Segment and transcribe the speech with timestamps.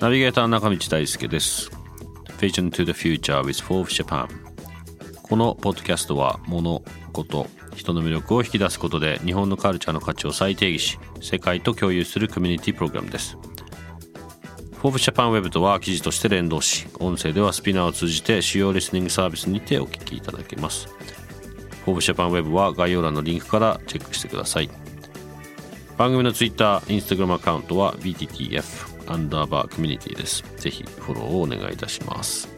[0.00, 1.68] ナビゲーター中道大輔です。
[2.38, 4.28] Vision to the Future with Forbes Japan
[5.20, 13.36] このポッドキャストは物事人の魅力を引き出すことで日本のカルチャーの価値を再定義し世界と共有するコミュニティプログラムです。
[13.36, 20.86] Forbes Japan Web とは記事として連動し音声では Spinear を通じて主要リスニングサービスにてお聞きいただけます。
[21.84, 24.81] Forbes Japan Web は概要欄のリンクからチェックしてください。
[26.02, 30.42] 番組のツイッター、インスタグラムアカウントは BTTF アンダーバーコミュニティです。
[30.56, 32.48] ぜひフォローをお願いいたします。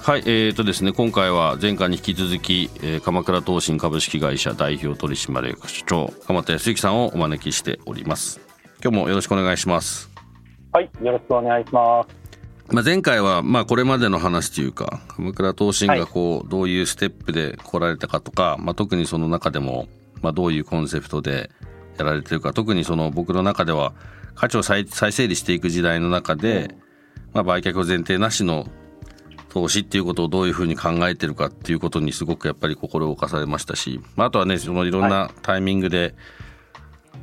[0.00, 8.40] はい、えーとですね、今回は前回に引き続き、えー、鎌倉東進株式会社代表取締役社長鎌田康之さんをお招きしております。
[8.82, 10.08] 今日もよろしくお願いします。
[10.72, 12.08] はい、よろしくお願いします。
[12.72, 19.86] まあ、前回はまあこれまでの話というか鎌倉東進がこうどういうステップで来られたかとか、まあ、特にその中でも
[20.22, 21.50] まあどういうコンセプトで
[22.00, 23.92] やられてるか特にその僕の中では
[24.34, 26.74] 価値を再整理していく時代の中で、
[27.32, 28.66] まあ、売却を前提なしの
[29.50, 36.14] 投資っていうことをどういうふうに考えてるかっていうことにすごくやっぱり心を動かされましたし、まあ、あとはねそのいろんなタイミングで、はい、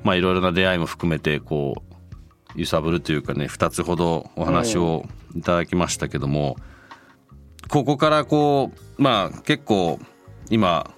[0.04, 1.82] まあいろいろな出会いも含めてこ
[2.56, 6.58] う揺さぶるというかね2つほどお話をいただきましたけども、
[7.70, 10.00] ここからこうまあ結構
[10.50, 10.92] 今、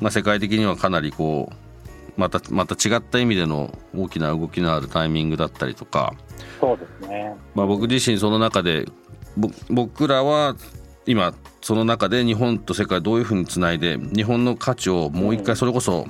[0.00, 1.65] まあ、世界的にはかなりこう
[2.16, 6.14] またまた違った意味での大きな動きのあるタイミングだったりとか。
[6.60, 8.86] そうですね、まあ、僕自身その中で
[9.68, 10.56] 僕らは
[11.06, 16.06] 今その中で日本と世界どういうふうにつないで日本の価値をもう一回それこそ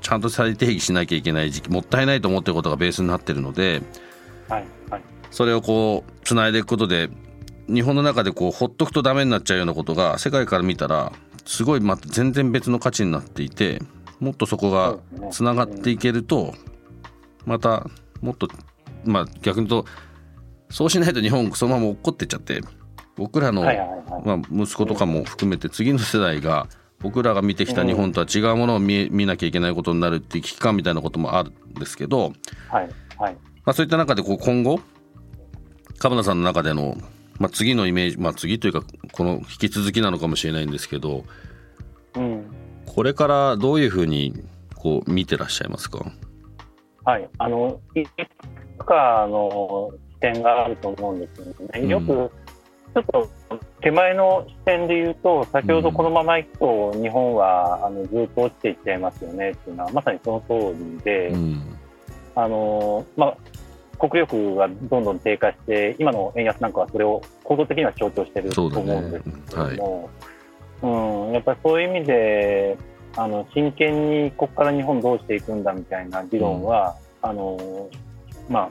[0.00, 3.82] ちゃんと再定義しなきゃいけない時期もったいないと思ってることがベースになってるので、
[4.48, 7.10] はいはい、それをこうつないでいくことで
[7.66, 11.12] 日本の中でこうほっとくとダメになっちゃうようなことが世界から見たら
[11.44, 13.82] すごいまた全然別の価値になっていて
[14.20, 14.98] もっとそこが
[15.30, 16.54] つながっていけると
[17.44, 17.86] また
[18.20, 18.48] もっと
[19.04, 19.90] まあ逆に言うと
[20.70, 22.60] そうしないと日本そのまま落っこってっちゃって
[23.16, 26.68] 僕らの、まあ、息子とかも含めて次の世代が
[27.00, 32.32] 僕らが見てきた日本とは違うものを見見なきゃいけないことになるっていう危機感みたいなこともあるんですけど、
[32.68, 33.34] はいはい。
[33.64, 34.80] まあ、そういった中でこう今後
[35.98, 36.96] 鎌田さんの中での、
[37.38, 41.24] まあ、次のイメージ、まあ、次というかこの引き続きなのかもしれないんですけど、
[42.14, 42.46] うん、
[42.98, 44.34] これからどういうふうに
[44.74, 46.04] こう見てらっしゃいますか？
[47.04, 47.28] はい。
[47.38, 48.04] あのい
[48.76, 51.86] くかの視点があると思うんですよね。
[51.86, 53.30] よく、うん、ちょっと
[53.80, 59.50] 手前の視点で言うと先ほどこのままいくと日本はあのずっと落ちていっちゃいますよね。
[59.50, 61.62] っていうのはまさにその通りで、うん、
[62.34, 63.36] あのまあ
[63.96, 70.10] 国力がどんどん低下して今の円安なんかはそれを行動的には象徴していると思うんですけども、
[70.82, 72.76] うん、やっぱりそういう意味で
[73.16, 77.90] あの真剣にここから日本どうしていくんだみたいな議論は、うん、あの
[78.48, 78.68] まあ、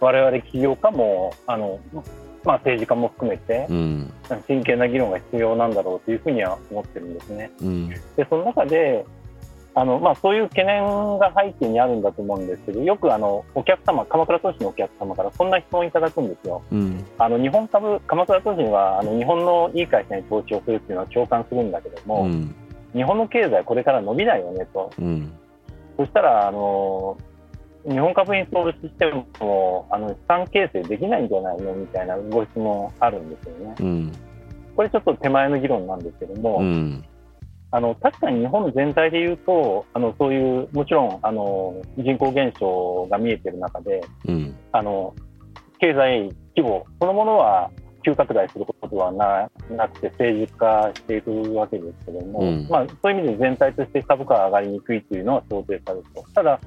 [0.00, 1.80] 我々起業家もあの、
[2.44, 4.12] まあ、政治家も含めて、うん、
[4.46, 7.50] 真剣な議論が必要なんだろうというふうには思ってるんですね。
[7.62, 9.06] うん、でその中で
[9.76, 10.84] あのまあ、そういう懸念
[11.18, 16.62] が背景にあるんだと思うんですけどよくあのお客様鎌倉投資のお客様からそんな質問いただくんですよ。
[16.70, 22.54] うん、あの日本株鎌倉投資はあの日本のいい会社に投資をするっていうのは共感するんだけども、うん、
[22.94, 25.32] 日本の経済これから伸びないよねと、うん、
[25.96, 27.18] そしたらあの
[27.88, 29.06] 日本株に投資して
[29.40, 34.12] もあの資産形成できないんじゃないのみたいなご質問あるんですよね。
[34.74, 36.62] これちょっと手前の議論なんですけども。
[37.70, 45.12] あの確かに日本全体でいうとあのそういうもちろんあの人口減少が見えている中で、うん、あの
[45.80, 47.72] 経済規模そのものは
[48.04, 56.24] 急拡大することはななくて政治化していくわけですけども、うん、まあ、そういう意味で全体として株価が上がりにくいというのは想定されると。
[56.34, 56.60] ただ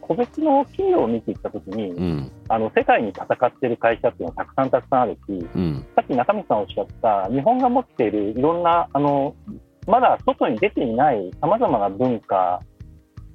[0.00, 9.34] 個別の企業を見ていったときに、うん、あの世界に戦っている会社っていうのはたくさんたくさんあるし、うん、さっき中身さんおっしゃった日本が持っているいろんなあの
[9.86, 12.60] まだ外に出ていないさまざまな文化、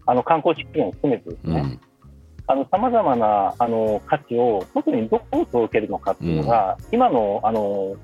[0.06, 1.80] あの観光資源を含めてですね、
[2.47, 7.95] さまざまなあの価値を外にどう届けるのかっていうのが、うん、今のあの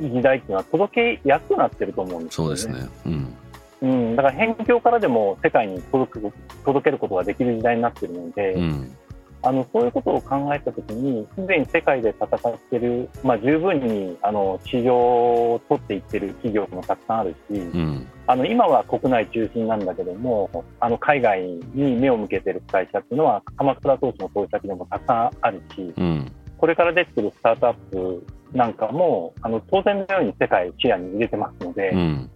[0.00, 2.56] 時代っていうのは届けやすくなってると思うんですよね。
[2.56, 3.36] そうですね、うん。
[3.82, 6.32] うん、だから辺境からでも世界に届く
[6.64, 8.96] 届けることができる時代になっているので、うん
[9.44, 18.06] あのそういうことを考えたときに、すでに世界で戦っている、まあ、十分にあの市場を取っていってる企業もたくさんあるし、うん。
[18.28, 21.42] あの今は国内中心なんだけども、あの海外
[21.74, 26.32] に目を向けてる会社っていうのは、鎌倉投資の投資先でもたくさんあるし、うん。
[26.56, 32.30] これから出てくるスタートアップなんかも、あの当然のように世界視野に入れてますので、うん。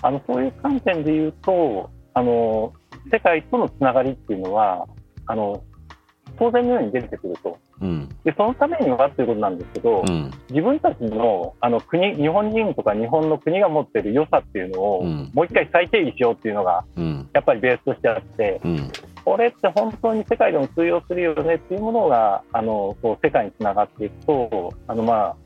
[0.00, 2.72] あのそういう観点で言うと、あの
[3.12, 4.86] 世界とのつながりっていうのは、
[5.26, 5.62] あの
[6.42, 7.56] 当然のように出てくると。
[7.80, 8.08] うん。
[8.24, 10.28] で、そのためにはということなんですけど、うん。
[10.50, 15.30] 自分たちのあの国、日本人とか日本の国が持っている良さっていうのを、うん。
[15.32, 17.28] もう一回再定義しようっていうのが、うん。
[17.32, 18.92] やっぱりベースとしてあって、うん。
[19.24, 25.36] これって本当に世界でも通用するよねっていうものが、あのこう世界につながっていくと、あのまあ、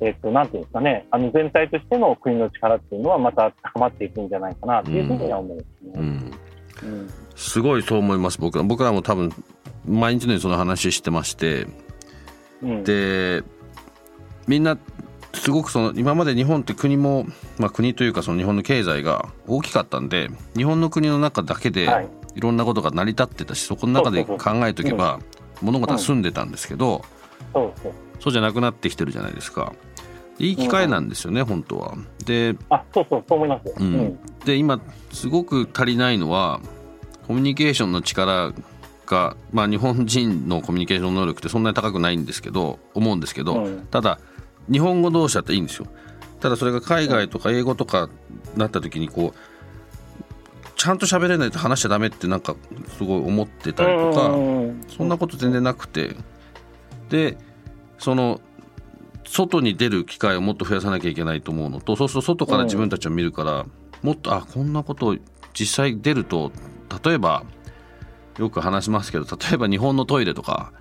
[0.00, 5.92] えっと、なんていうんですかね、あの全体としての国の力っていうのはまた高まっていくんじゃないかなというふうには思うんですね。
[5.96, 6.02] うん。
[6.82, 7.10] うん。
[7.34, 8.40] すごいそう思います。
[8.40, 9.32] 僕ら僕らも多分
[9.90, 11.66] 毎日のようにその話してまして
[12.62, 12.84] うん。
[12.84, 13.42] で
[14.46, 14.78] みんな
[15.34, 17.26] すごくその今まで日本って国も、
[17.58, 22.08] まあ、国というかその日本の経済が大きかったんで日本の国の中だけではい。
[22.36, 25.18] いろんなことが成り立ってたしそこの中で考えておけば
[25.62, 27.04] 物事は済んでたんですけど
[27.52, 27.92] そうそう。
[28.20, 29.72] そうじゃなくなってきてるじゃないですか。
[30.38, 31.94] いい機会なんですよね本当は。
[32.24, 33.74] であそうそう、そう思いますよ。
[33.78, 34.18] うん。
[34.44, 34.80] で今
[35.12, 36.60] すごく足りないのは
[37.26, 38.52] コミュニケーションの力
[39.10, 44.20] が、まあ、日本人のコミュニケーション能力ってそんなに高くないんですけど思うんですけど、うんただ
[44.70, 45.86] 日本語同士だっていいんですよ。
[46.38, 48.08] ただそれが海外とか英語とか
[48.56, 52.54] なった時にこうちゃんと喋れないと話しちゃダメってなんか
[52.96, 56.14] すごい思ってたりとか、うんそんなこと全然なくて。
[57.08, 57.36] で
[57.98, 58.40] その
[59.24, 63.66] 外に出る機会をもっと増やさなきゃいけないと思うのとそうすると外から自分たちを見るから、
[64.02, 65.16] もっとあこんなことを
[65.52, 66.52] 実際出ると
[67.04, 67.44] 例えば
[68.40, 70.72] よく話しますけど例えば日本のトイレとか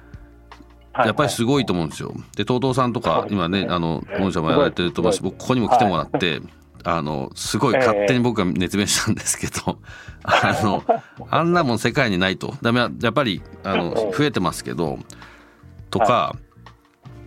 [0.94, 1.08] はい。
[1.08, 2.14] やっぱりすごいと思うんですよ。
[2.36, 6.42] で TOTO さんとか今ねあの御社もやられてると思うし僕ここにも来てもらって。
[6.86, 9.80] あのすごい勝手に僕が熱弁したんですけど、
[10.24, 10.82] あの
[11.30, 12.56] あんなもん世界にないと。
[12.62, 14.98] ダメはやっぱりあの増えてますけど
[15.92, 16.38] とか、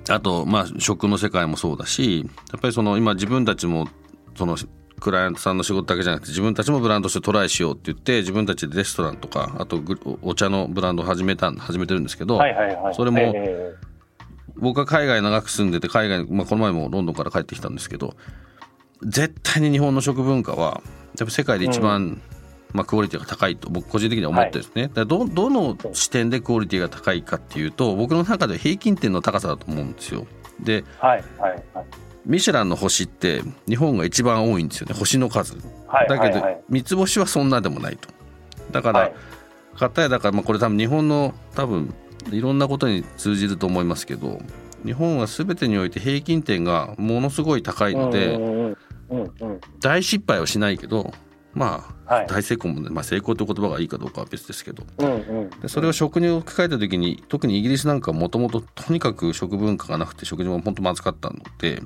[0.08, 2.20] あとまあ食の世界もそうだし
[2.50, 3.88] やっぱりその今自分たちも
[4.36, 4.56] その
[5.02, 12.94] クライアントさんの仕事だけじゃなくて自分たちもブランドとしてトライしようって言って自分たちでレストランとかあとグお茶のブランドを始めた始めてるんですけど、はいはいはい。
[12.94, 13.74] それもえ
[14.56, 18.14] 僕は海外長く住んでて海外、まあ、この前もロンドンから帰ってきたんですけど
[19.02, 20.82] 絶対に日本の食文化は
[21.18, 22.20] やっぱ世界で一番、
[22.72, 24.82] まあ、クオリティが高いと僕個人的には思ってるんですね。
[24.84, 30.26] だからどどの視点でクオリティが高いかっていうと僕の中では平均点の高さだと思うんですよ。
[30.60, 31.86] でーはいはいはい。
[32.24, 35.56] ミシュランの星って日本が一番多いんですよね星の数。
[35.86, 38.08] はいだけど、はいはい三つ星はそんなでもないと。
[38.70, 39.14] だから、はい
[39.74, 41.94] 片やだからまあこれ多分日本の多分
[42.30, 44.38] いろんなことに通じると思いますけど
[44.84, 48.76] 日本は全てにおいて平均点がものすごい高いので、うんうん
[49.10, 51.12] うんうん大失敗はしないけど
[51.54, 52.26] まあ、はい。
[52.26, 54.84] 大成功もね、まあ、成功という言葉がいいかどうかは別ですけど。
[54.98, 55.50] うんうん。
[55.60, 61.82] でそれを食に置き換えた時に特にイギリスなんかもともととにかく食文化がなくて食事も本当まずかったので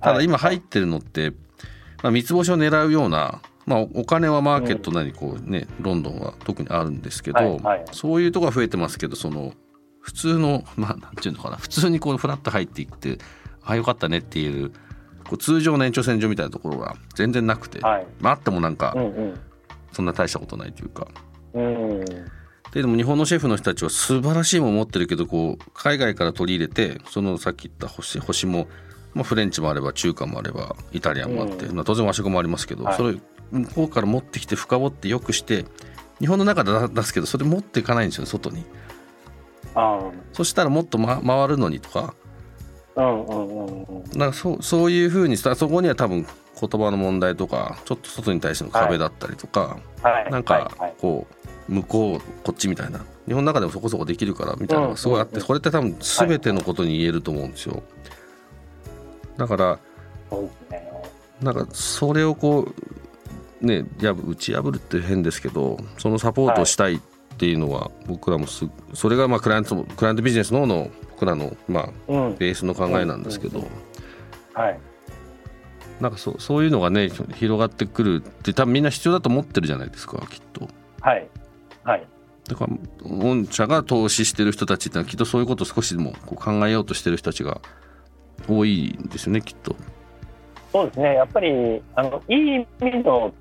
[0.00, 1.32] ただ今入ってるのって、
[2.02, 7.84] まあ、三つ星を狙うような、まあ、お金はマーケットなりこうね、ロンドンは特にあるんですけど、はいはい。
[7.92, 9.52] そういうとこが増えてますけどその
[10.00, 13.18] 普通のまあなんていうのかな普通にこうフラッと入っていって
[13.62, 14.72] あよかったねっていう
[15.28, 18.06] こう通常の延長線上みたいなところが全然なくて、はい。
[18.20, 19.40] まあ、あってもなんかうんうん。
[19.92, 21.06] そんな大したことないというか。
[21.54, 22.04] うん。
[22.72, 28.68] ででも日本のシェフの人たちは素晴らしいもの持ってるけどこう海外から取り入れてそのさっき言った星星も、
[29.14, 31.76] まあ、フレンチもあれば中華もあればイタリアンもあって、うん。
[31.76, 32.96] まあ、当然和食もありますけど、はい。
[32.96, 33.18] それを
[33.50, 35.64] 向こうから持ってきて深掘ってよくして
[36.20, 38.64] 日本の中で出すけどそれ持っていかないんですよね外に。
[39.74, 42.14] あそしたらもっと、ま、回るのにとか
[42.98, 46.26] なんかそうそういうふうにしたそこには多分
[46.60, 50.30] 言葉の問題とかちょっと外に対しての壁だったりとか、はい。
[50.30, 51.26] なんかこ
[51.68, 53.04] う向こうこっちみたいな。
[53.26, 57.82] 日本の中でもそこそこできるからみたいなのがすごいあってうんうんこれって多分全てのことに言えると思うんですよ。
[59.36, 59.78] だから
[61.40, 62.72] なんかそれをこ
[63.62, 67.00] うね打ち破るって変ですけどそのサポートをしたいっ
[67.36, 72.36] ていうのは僕らもすそれがまあクライアントもクライアントビジネスの方の僕らのまあうん。
[72.36, 73.64] ベースの考えなんですけど、
[74.54, 74.78] はい。
[76.00, 80.68] なんかそうそういうのがね広がってくるって多分みんな必要だと思ってるじゃないですかきっと。
[81.00, 81.28] はい。
[81.82, 82.06] はい。
[82.48, 87.60] だから御社が投資してる人たちってのはきっとそういうことを少しでもこう考えようとしてる人たちが
[88.48, 89.74] 多いんですよねきっと。
[90.72, 91.14] そうですね。
[91.14, 93.34] やっぱりあのいい意味の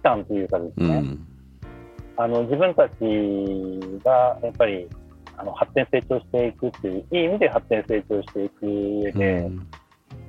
[0.00, 1.26] 感というかですね、うん。
[2.16, 2.92] あの自分たち
[4.04, 4.88] がやっぱり
[5.36, 9.50] あの発展成長していくっていういい意味で発展成長していく上で、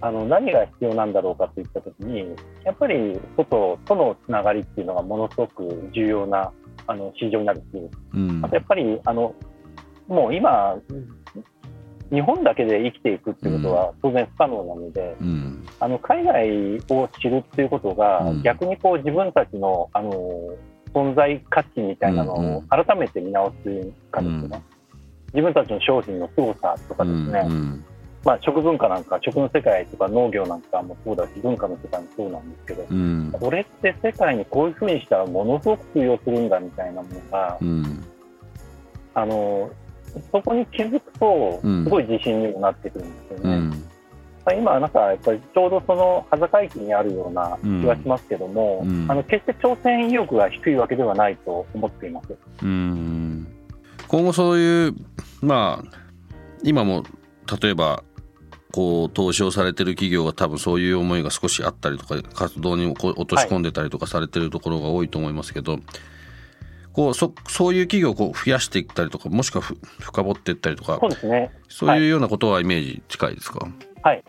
[0.01, 6.51] あの何が必要なんだろうかといったときにやっぱり外とのつながりっていうのがものすごく重要な
[6.87, 7.65] あの市場になるし
[8.13, 8.17] う。
[8.17, 8.41] ん。
[8.43, 9.35] あとやっぱりあの
[10.07, 10.75] もう今
[12.11, 15.65] 日本だけで生きていくっていうことは当然不可能なので、うん。
[15.79, 18.43] あの海外を知るっていうことが、うん。
[18.43, 20.11] 逆にこう自分たちのあの
[20.93, 22.67] 存在価値みたいなのをうんうん。
[22.67, 24.61] 改めて見直すかですね、
[25.33, 27.85] 自分たちの商品の凄さとかですね、うん
[28.23, 33.31] まあ、食文化なんか食の世界とか農業なんかもそうだし文化の世界もそうなんですけど、うん。
[33.31, 38.03] これって世界にこういうふうにしたらものすごく通用するんだみたいなものが、うん。
[39.13, 39.71] あの
[40.31, 41.83] そこに気づくとうん。
[41.83, 43.55] すごい自信にもなってくるんですよね。
[43.55, 43.69] うん。
[43.69, 43.75] ま
[44.45, 49.07] あ今、なんかやっぱりちょうどその端境期にあるような気がしますけども、うん。
[49.09, 52.37] あの決して挑戦意欲が低いわけではないと思っています。
[52.61, 53.47] うん。
[54.07, 54.95] 今後そういう
[55.41, 55.97] まあ
[56.63, 57.03] 今も
[57.61, 58.03] 例えば
[58.71, 65.79] こう投資をされてる企業が多分そういう思いが少しあったりとか活動に落とし込んでたりとかされてるところが多いと思いますけど、
[66.93, 71.51] こうそそういう企業をこう増やしていったりとかもしくはふ深掘っていったりとかそうですね。
[71.67, 73.67] そういうようなことはイメージ近いですか、
[74.03, 74.23] はい。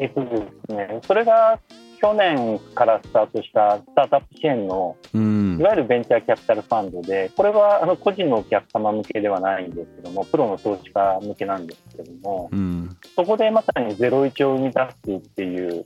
[0.00, 0.28] えっとで
[0.66, 1.60] すね、それが
[2.00, 5.58] 去年からスタートしたスタートアップ支援のうん。
[5.58, 12.96] いわゆるベンチャーキャピタルファンドで、これはあの個人のお客様向けではないんですけども、プロの投資家向けなんですけども、うん。
[13.16, 15.84] そこでまさに01を生み出すっていう、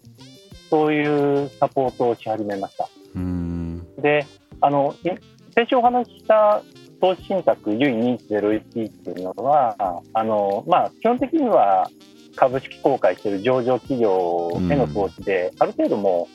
[0.68, 2.88] そういうサポートをし始めました。
[3.14, 3.82] うん。
[3.96, 4.26] で、
[4.60, 5.08] あの、い
[5.54, 6.62] 先週お話しした
[7.00, 9.76] 投資信託 U2101 っていうのは、
[10.12, 11.90] あの、まあ、基本的には
[12.36, 16.28] 株式公開している上場企業への投資で、ある程度も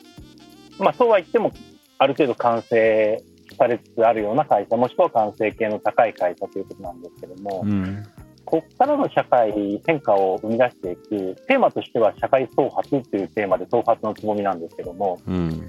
[0.78, 1.52] う、まあ、そうは言っても、
[1.98, 3.22] ある程度完成
[3.56, 8.02] されつつあるような会社、もしくは完成形の高い会社ということなんですけども、うん。
[8.44, 15.68] ここからの社会変化を生み出していく、テーマとしては社会創発っていうテーマで創発のつぼみなんですけども、うん。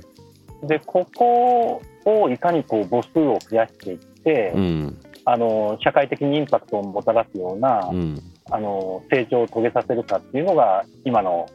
[0.63, 4.97] で、ここをいかにこう母数を増やしていって、うん。
[5.25, 11.47] あの、社会的にインパクトをもたらすような、うんあの、成長を遂げさせるかっていうのが、今の、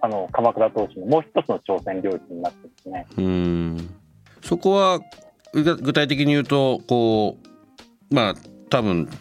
[0.00, 3.06] あの、鎌倉投資のもう一つの挑戦領域になってますね。
[3.18, 3.96] うん
[4.42, 5.00] そこは
[5.52, 7.36] ぐ具体的に言うとこ
[8.10, 8.34] うまあ
[8.70, 9.14] 多分なんてい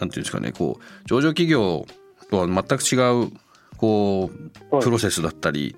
[0.00, 1.84] うんですかねこう上場企業
[2.30, 3.32] とは全く違う
[3.76, 5.76] こうプロセスだったり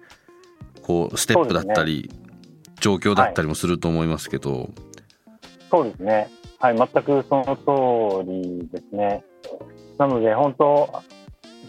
[0.82, 2.10] こうステップだったり、
[2.80, 4.70] 状況だったりもすると思いますけど、
[5.70, 6.30] そうですね。
[6.58, 9.22] はい、全くその通りですね。
[9.98, 11.02] なので、本当、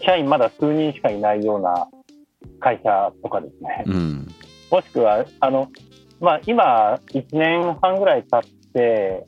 [0.04, 1.88] 社員まだ数人しかいないような
[2.60, 3.84] 会社とかですね。
[3.86, 4.28] うん。
[4.70, 5.68] もしくは、あの、
[6.20, 9.26] まあ、今、1年半ぐらい経って、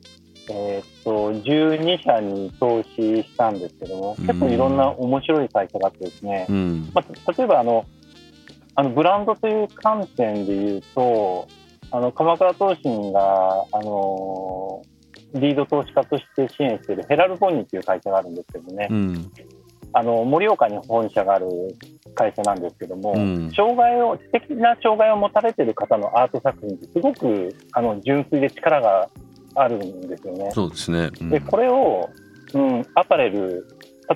[0.49, 6.91] えーっと、12社に投資したんですけども、結構いろんな面白い会社があってですね、うん。
[6.93, 7.85] まあ、例えばあの、
[8.75, 11.47] あのブランドという観点で言うと、
[11.91, 14.81] あの鎌倉投信があの
[15.33, 19.31] リード投資家として支援しているヘラルボニーという会社があるんですけどね、うん。
[19.93, 21.47] あの盛岡に本社がある
[22.15, 23.51] 会社なんですけども、うん。
[23.51, 29.09] 障害を知的な障害を持たれている方のアート作品ってすごくあの純粋で力が
[29.55, 30.51] あるんですよね。
[30.51, 31.29] そうですね、うん。
[31.29, 32.09] でこれを、
[32.53, 33.67] うん、アパレル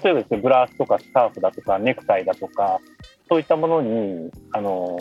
[0.04, 2.80] 例えばですねブラウスとかスカーフだとかネクタイだとか
[3.30, 4.98] そういったものにあの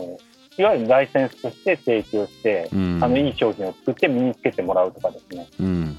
[0.58, 2.98] いわゆるライセンスとして提供して、うん。
[3.02, 5.46] あのいい商品を作って身につけてもらうとかですね。
[5.60, 5.96] うん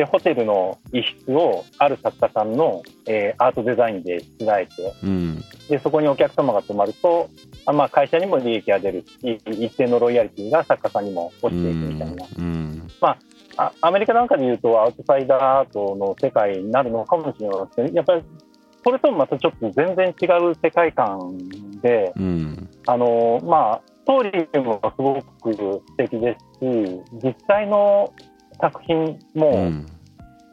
[0.00, 5.44] でホテルの一室をある作家さんの、えーアートデザインでしつらえてうん。
[5.68, 7.28] でそこにお客様が泊まると
[7.66, 12.26] あ、まあ、会社にも利益が出るし一定のロイヤリティが作家さんにも落ちていくみたいな。
[12.38, 17.92] うんあアメリカなんかで言うとアウトサイダーアートの世界になるのかもしれません。
[17.92, 18.22] やっぱり
[18.82, 21.36] それともまたちょっと全然違う世界観
[21.82, 22.70] で、うん。
[22.86, 28.14] あのまあ、ストーリーもすごく素敵ですし実際の
[28.60, 29.86] 作品も、うん。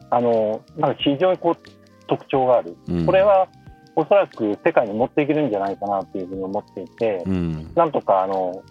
[0.09, 3.05] あのなんか非常にこう特徴がある、うん。
[3.05, 3.47] これは
[3.95, 7.71] おそらく世界に持っていけるんじゃないかなというふうに思っていて、うん。
[7.75, 8.63] なんとかあの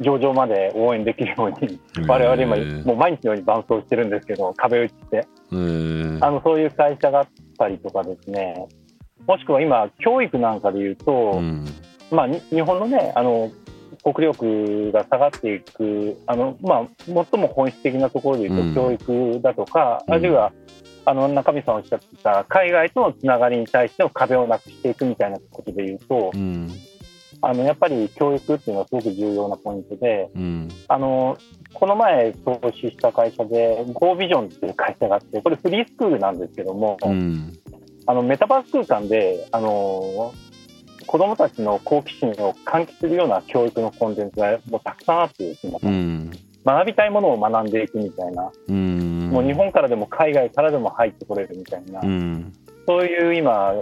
[0.00, 5.26] 上場まで応援できるように我々今もう毎日のように伴走してるんですけど壁打ちして。
[5.52, 6.24] えー。
[6.24, 7.26] あのそういう会社があっ
[7.58, 8.66] たりとかですね。
[9.26, 11.64] もしくは今教育なんかで言うと、うん。
[12.10, 13.50] まあ、に日本のねあの
[14.12, 18.98] 国力が下がっていくあの、まあ、最も本質的なところで言うと、うん。
[18.98, 20.14] 教育だとか、うん。
[20.14, 20.52] あるいは
[21.04, 26.70] あの中身さんおっしゃってた海外とのつながりに対しての壁をなくしていくみたいなことで言うと、うん。
[27.42, 30.68] あのやっぱり教育っていうのはすごく重要なポイントで、うん。
[30.86, 31.36] あの
[31.74, 37.52] この前投資した会社で Go ビジョンっていう会社があって、これフリースクールなんですけども、うん。
[38.06, 40.32] あのメタバース空間で、あの
[41.06, 46.30] 子供たちの好奇心を喚起するような教育のコンテンツがもうたくさんあってですね、うん。
[46.64, 49.30] 学びたいものを学んでいくみたいな、うん。
[49.30, 52.52] もう日本からでも海外からでも入ってこれるみたいな、うん。
[52.86, 53.74] そういう今、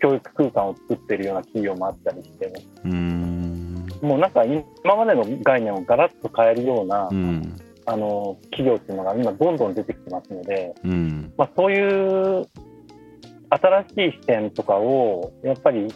[0.00, 2.52] 教育空間を作ってるような企業もあったりして、
[2.84, 3.86] うん。
[4.00, 4.64] もうなんか今
[4.96, 7.56] までの概念をガラッと変えるような、うん。
[7.84, 11.32] あの企業っていうのが今どんどん出てきてますので、うん。
[11.36, 12.46] まあ、そういう
[13.50, 15.94] 新しい視点とかをやっぱりふ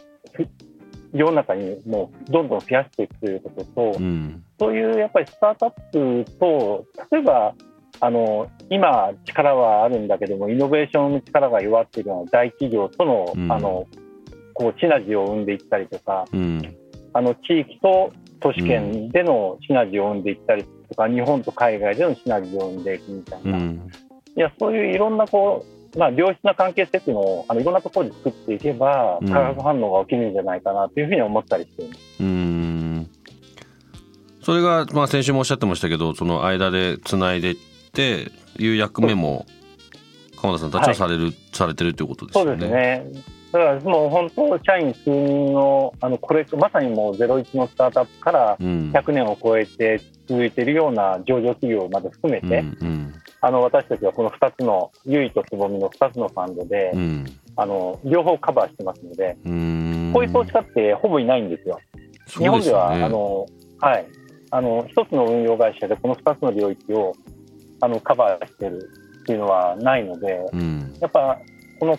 [1.13, 4.45] 世の中にもうどんどん増やしていくということと、うん。
[4.59, 7.55] そういうやっぱりスタートアップと例えば
[8.01, 13.53] あの今力はあるんだけどもイノベーションの力が弱っているような大企業との,、うん。
[13.53, 13.87] あの
[14.55, 16.77] こうシナジーを生んでいったりとかうん。
[17.13, 23.91] あの地域と都市圏でのシナジーを生んでいったりとか、日本と海外でのシナジーを生んでいくみたいうな、いん
[24.37, 32.01] やそういういろんなこう、まあ、良質な関係性っていうのをあのいろんなところで作っていけばうん化学反応が起きるんじゃないかなというふうに思ったりしています。
[32.21, 33.11] うん
[34.43, 37.57] それが、まあ、先週もおっしゃってましたけどその間でつないでいっ
[37.93, 39.45] ていう役目も
[40.41, 42.57] 鎌田さんたちはされる、されてるということですそう。
[42.57, 43.05] ですね。
[43.53, 57.25] だからもう本当、社員数人の、あのこれまさにもう01のスタートアップからうん100年を超えて続いているような上場企業まで含めて、うんあの私たちはこの2つの、ゆいとつぼみの2つのファンドで、うん。
[57.59, 60.11] あの両方カバーしてますので、うん。
[60.13, 61.79] こういう投資家ってほぼいないんですよ。
[62.27, 63.47] そう日本では、あの
[63.79, 64.07] はい、
[64.51, 67.15] あの1つの運用会社でこの2つの領域を
[67.81, 68.91] あのカバーしてる
[69.23, 70.95] っていうのはないので、うん。
[71.01, 71.39] やっぱ
[71.81, 71.99] この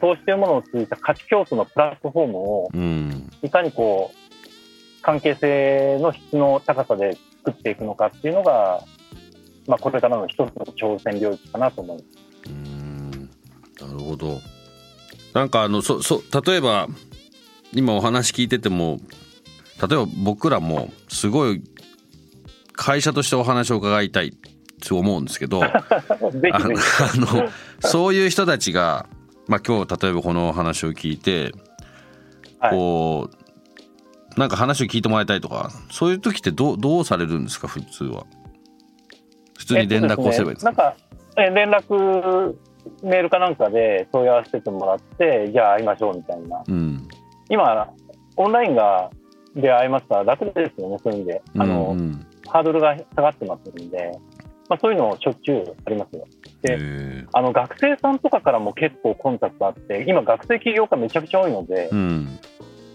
[0.00, 3.30] 投資というものを通じた価値競争のプラットフォームをうん。
[3.42, 8.82] いかにこう関係性の質の高さで作っていくのかっていうのが、
[9.66, 12.50] まあ、これからの一つの挑戦領域かなと思います。
[12.50, 13.10] うん
[13.80, 14.40] なるほど。
[15.32, 16.88] なんかあのそそ例えば
[17.72, 19.00] 今お話聞いてても
[19.80, 21.62] 例えば僕らもすごい
[22.72, 24.36] 会社としてお話を伺いたい
[24.86, 27.48] と思うんですけど あの
[27.80, 29.06] そういう人たちが、
[29.48, 31.52] まあ、今日例えばこの話を聞いて
[32.60, 38.24] はいこうなんか話を聞いてもらいたいとかそういう時ってどうどうされるんですか普通は？
[39.64, 40.96] 普通に連絡をすればいいんですか、なんか
[41.36, 42.54] え連絡
[43.02, 46.62] メールかなんかで問い合わせてもらってじゃあ会いましょうみたいな。
[46.66, 47.08] うん。
[47.48, 47.94] 今
[48.36, 49.10] オンラインが
[49.54, 51.42] で会えますから楽ですよねそういう意味で。
[51.56, 54.12] あの、うんうんハードルが下がってますんで、
[54.68, 56.26] まあ、そういうのしょっちゅうありますよ。
[56.62, 62.38] であの学生さんとかからも結構コンタクトあって今学生起業家めちゃくちゃ多いのでうん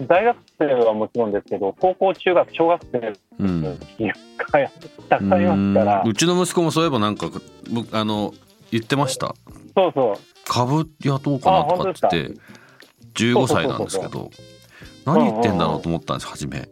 [0.01, 4.69] 大学生はもちろんですけど高校中学小学生うんの起業家
[5.09, 6.03] たくさんいますから。
[6.05, 7.29] うちの息子もそういえばなんか
[7.71, 8.33] 僕あの
[8.71, 9.35] 言ってました。
[9.75, 10.15] そうそう。
[10.45, 12.39] 株雇おうかなとかって言って
[13.15, 14.31] 15歳なんですけど
[15.05, 16.69] 何言ってんだろうと思ったんです初め。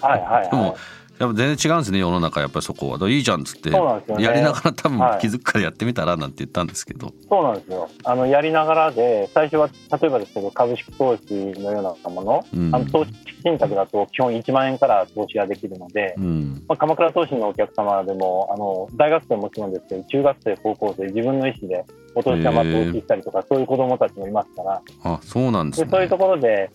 [0.00, 0.74] はいはい でもはい
[1.18, 3.10] やっぱ全然違うんですね世の中やっぱりそこは。
[3.10, 3.78] いいじゃんっつってね。
[4.18, 7.12] やりながら多分はい気づくからやってみたらなんて言ったんですけど。
[7.28, 7.88] そうなんですよ。
[8.04, 12.74] あのやりながらで最初は例えばですけど株式投資のようなもの、うん。
[12.74, 13.12] あの投資
[13.44, 16.64] 信託だと基本1万円から投資ができるので、うん。
[16.68, 24.82] まあ、鎌倉投資のお客様でもあの大学生ももちろんですけど中学生高校生自分の意思でお年玉投資したりとかそういう子どもたちもいますから。
[25.04, 25.86] あそうなんですね。
[25.86, 26.70] でそういうところで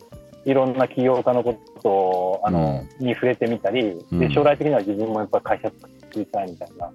[0.48, 4.20] いろんな起業家のことをあの、に触れてみたりうん。
[4.20, 6.90] で将来的には自分もやっぱり会社作りたいみたいな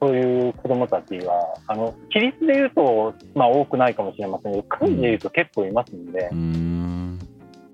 [0.00, 7.18] そういう子どもたちはあの比率でいうと、まあ、多くないかもしれませんけど数でいうと結構いますんで、うーん。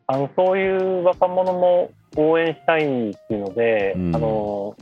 [0.07, 4.16] あのそういう若者も応援したいっていうので、うん。
[4.16, 4.77] あの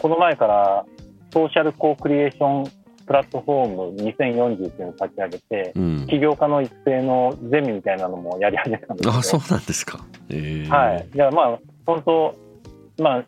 [0.00, 0.84] この前から
[1.32, 6.06] ソーシャルコークリエーションプラットフォーム2040っていうのを立ち上げて、うん。
[6.08, 10.04] 起業家の育成のゼミみたいなのもやり始めたんですあそうなんですか。
[10.28, 10.66] え。
[10.66, 12.34] ーはい、いやまあ本当、
[13.02, 13.24] まあ、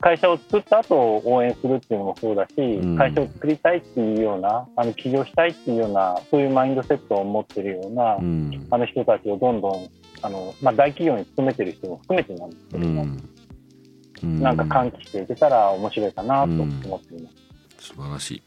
[0.00, 2.96] 会社を作った後応援するっていうのもそうだし、ん。
[2.96, 8.66] 会社を作りたいっていうようなあの起業したいっていうようなそういうマインドセットを持ってるような、うん。
[8.70, 9.88] あの人たちをどんどん
[10.20, 14.40] あの、まあ、大企業に勤めてる人も含めてなんですけうども、ん。
[14.40, 17.30] なんか喚起していけたら面白いかなと思っていま
[17.78, 17.88] す。
[17.88, 18.42] 素晴らしい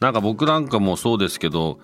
[0.00, 1.78] なんか僕なんかもそうですけど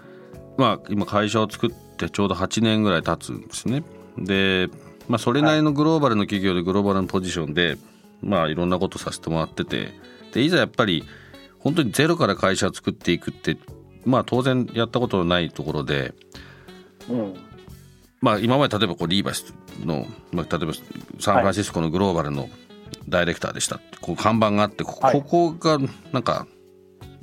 [0.57, 3.83] まあ今会社を作ってちょうど8年ぐらい経つんですね。
[4.17, 4.69] で、
[5.09, 7.77] まあ、それなりのグローバルの企業でグローバルのポジションで、
[8.23, 9.93] まあいろんなことさせてもらってて。
[10.33, 11.05] でいざやっぱり
[11.61, 13.57] 本当にゼロから会社を作っていくって
[14.05, 16.13] まあ当然やったことのないところで
[17.09, 17.35] うん。
[18.21, 20.73] まあ、今まで例えばこうリーバイスの、まあ、例えば
[21.21, 22.49] サンフランシスコのグローバルの
[23.07, 23.81] ダイレクターでした。
[24.01, 25.79] こう看板があってここが
[26.13, 26.47] なんか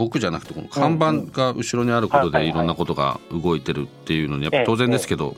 [0.02, 5.36] 僕じゃなくてこの看板が後ろにあることではいろんなことが動いてるっていうのにやっぱ当然ですけど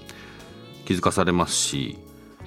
[0.85, 1.97] 気づかされますし、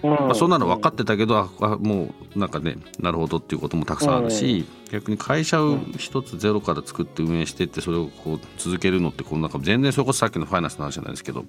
[0.02, 0.10] うん。
[0.10, 11.44] まあ、そんなの分かってたけどああもうなんかねなるほどっていうこともたくさんあるし逆に会社を一つゼロから作って運営してってそれをこう続けるのってこうなんか全然それこそさっきのファイナンスの話じゃないですけど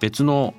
[0.00, 0.54] 別の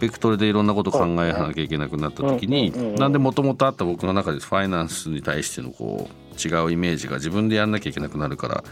[0.00, 8.64] ベクトルでいろんなこと考えなきゃいけなくなった時になんでもともとあった僕の中でファイナンスに対してのこう違うイメージが自分でやんなきゃいけなくなるから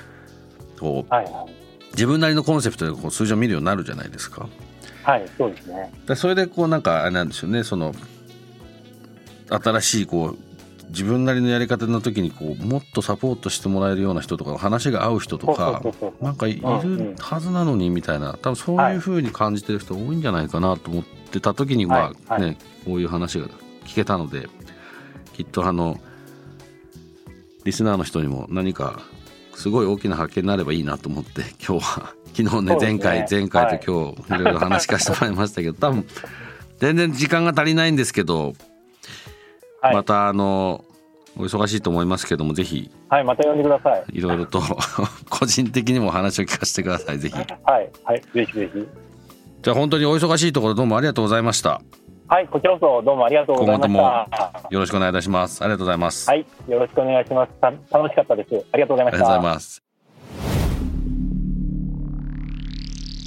[0.79, 1.67] こうはいはい。
[1.93, 4.47] 自分なりのコンセプトでこう数字を見るようになるじゃないですか。
[5.03, 5.93] はい、そうですね。
[6.07, 7.95] でそれでこうなんかあれなんですよねその
[9.49, 10.47] 新しいこう
[10.89, 15.83] 自分なりのやり方の時にこうもっとサポートしてもらえるような人とか話が合う人とか
[16.21, 16.67] なんかいる
[17.19, 23.47] はずなのにみたいな多分そういう風に感じてる人多いんじゃないかなと思ってた時にまはいあはいねこういう話が
[23.85, 24.49] 聞けたので
[25.33, 26.01] きっとあの
[27.67, 29.03] リスナーの人にも何か
[29.55, 36.07] すごい大きな発見になればいいなと思って 今日は昨日ね前回前回と今日いろいろ話聞かせてもらいましたけど多分
[36.79, 38.55] 全然時間が足りないんですけど
[39.81, 39.95] はい。
[39.95, 40.85] またあの
[41.37, 44.05] お忙しいと思いますけどもぜひはい、また呼んでください。
[44.13, 44.63] いろいろと
[45.29, 47.35] 個人的にもお話を聞かせてくださいぜひ。
[47.35, 48.89] はい、はい、ぜひぜひ。
[49.63, 51.83] じゃあ本当にお忙しいところどうもありがとうございました
[52.29, 54.69] はい、こちらこそどうもありがとうございまし今後た。
[54.69, 57.53] よろしくお願いいたしますありがとうございます、はい、よろしくお願いします。
[57.61, 58.67] た楽しかったです。
[58.73, 59.19] ありがとうございました。
[59.19, 59.83] ありがとうございます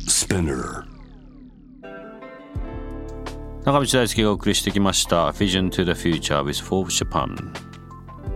[0.09, 0.83] Spinner.
[3.63, 7.35] 中道大輔がお送りしてきました「Vision to the Future with Forbes Japan」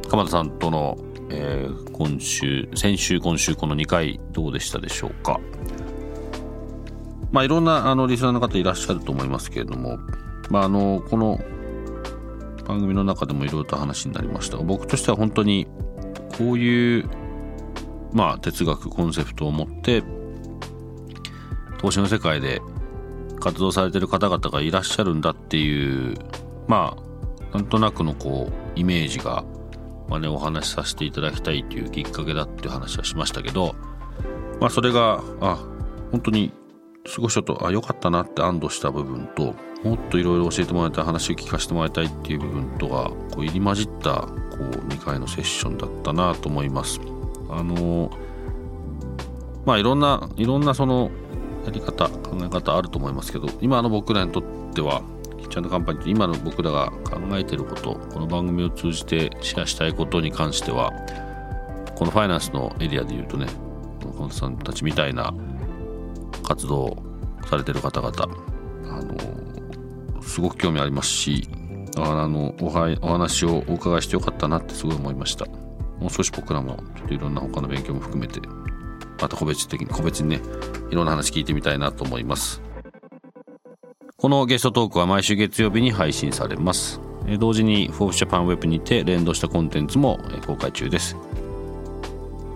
[0.09, 0.97] 鎌田さんとの、
[1.29, 5.39] えー今週先週今週この2回どうでしたでしょうか？
[7.31, 9.99] まあいろんなあのリスナーの方いらっしゃると思いますけれども
[10.49, 11.39] まああのこの
[12.65, 15.67] 番組の中でもいろいろと話になりましたが僕としては本当に
[16.37, 17.09] こういう
[18.13, 20.03] まあ哲学コンセプトを持って
[21.79, 22.61] 投資の世界で
[23.39, 26.17] 活動されてる方々がいらっしゃるんだっていう
[26.67, 29.43] まあなんとなくのこうイメージが、
[30.07, 33.75] まあね、お話しさせていただきたいというきっかけだっていう話はしましたけど、
[34.59, 35.63] まあ、それがあ
[36.11, 36.51] 本当に
[37.05, 44.27] 少しちょっとあ良かったなって安堵した部分ともっといろいろ教えてもらいたい話を聞かせてもらいたいっていう部分とがこう入り混じったこ
[44.59, 47.01] う2回のセッションだったなと思います。
[47.49, 48.09] あの
[49.65, 51.11] まあいろんないろんなその
[51.65, 54.43] やり方考え方あると思いますけど今の僕らにとっ
[54.73, 55.01] ては
[55.39, 60.91] キッチンカンパニーって今の僕らが考えてることこの番組を通じてシェアしたいことに関しては
[61.95, 63.47] このファイナンスのエリアでいうとね
[64.01, 65.33] このさんたちみたいな
[66.43, 66.97] 活動
[67.49, 68.11] されてる方々
[68.85, 69.52] あの
[70.23, 71.47] すごく興味ありますし
[71.97, 75.45] あのおはお話をお伺いしてよかったなってすごい思いました。
[75.45, 78.41] もう少し僕らもちょっといろんな他の勉強も含めて
[79.21, 80.41] また個別的に個別にね
[80.89, 82.61] いろんな話聞いてみたいなと思います。
[84.17, 86.99] このゲストトークは毎週月曜日に配信されます。
[87.39, 91.15] 同時に Forbes Japan Web にて連動したコンテンツも公開中です。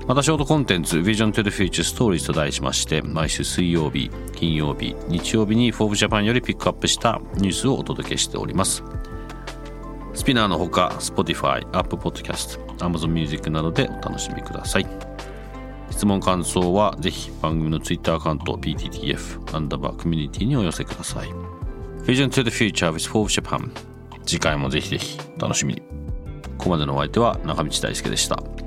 [0.08, 8.84] またショートコンテンツ Vision to the Future Stories と題しまして毎週水曜日金曜日日曜日に Forbes Japan よりピックアップしたニュースをお届けしております。
[10.14, 14.88] スピナーのほか Spotify、Apple Podcast、Amazon Music などでお楽しみください。
[15.92, 21.28] 質問感想はぜひ番組の Twitter アカウント PTTF アンダーバーコミュニティにお寄せください。
[22.06, 23.70] Vision to the Future with Forbes Japan
[24.26, 25.82] 次回もぜひぜひ楽しみに。
[26.58, 28.67] ここまでのお相手は中道大輔でした。